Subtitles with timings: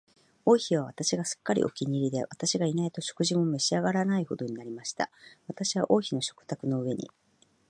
[0.45, 5.11] 王妃は私がすっかりお気に入りで、私がいないと食事も召し上らないほどになりました。
[5.45, 7.11] 私は王妃の食卓の上に、